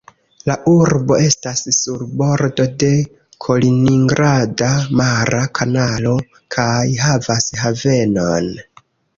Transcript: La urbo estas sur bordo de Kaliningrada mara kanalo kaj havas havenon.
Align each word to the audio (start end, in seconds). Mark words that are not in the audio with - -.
La 0.49 0.53
urbo 0.69 1.17
estas 1.25 1.59
sur 1.79 1.99
bordo 2.21 2.65
de 2.83 2.89
Kaliningrada 3.47 4.71
mara 5.03 5.45
kanalo 5.61 6.17
kaj 6.57 6.75
havas 7.07 7.49
havenon. 7.67 8.53